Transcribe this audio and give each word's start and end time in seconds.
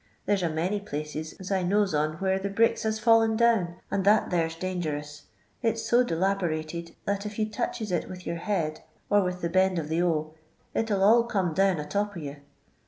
There 0.25 0.35
's 0.35 0.41
a 0.41 0.49
many 0.49 0.79
places 0.79 1.33
as 1.39 1.51
I 1.51 1.61
knows 1.61 1.93
on 1.93 2.13
where 2.13 2.39
the 2.39 2.49
bricks 2.49 2.81
has 2.81 2.97
fidlen 2.99 3.37
down, 3.37 3.75
and 3.91 4.03
that 4.03 4.31
there 4.31 4.49
's 4.49 4.55
dangerous; 4.55 5.25
it 5.61 5.77
's 5.77 5.85
so 5.85 6.03
delaberated 6.03 6.95
that 7.05 7.23
if 7.27 7.37
you 7.37 7.47
touches 7.47 7.91
it 7.91 8.09
with 8.09 8.25
your 8.25 8.37
head 8.37 8.81
or 9.11 9.21
with 9.21 9.41
the 9.41 9.49
hend 9.59 9.77
of 9.77 9.89
the 9.89 10.01
o, 10.01 10.33
it 10.73 10.89
'ill 10.89 11.03
all 11.03 11.25
come 11.25 11.53
down 11.53 11.79
atop 11.79 12.17
o' 12.17 12.19
you. 12.19 12.37